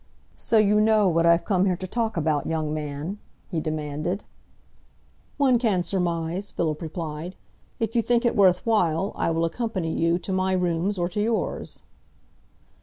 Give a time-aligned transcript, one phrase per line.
[0.35, 3.19] "So you know what I've come here to talk about, young man?"
[3.51, 4.23] he demanded.
[5.37, 7.35] "One can surmise," Philip replied.
[7.79, 11.21] "If you think it worth while, I will accompany you to my rooms or to
[11.21, 11.83] yours."